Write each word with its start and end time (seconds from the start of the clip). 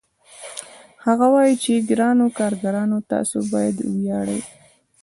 هغه 1.05 1.25
وايي 1.33 1.55
چې 1.63 1.85
ګرانو 1.89 2.25
کارګرانو 2.39 2.97
تاسو 3.11 3.37
باید 3.53 3.75
وویاړئ 3.81 4.41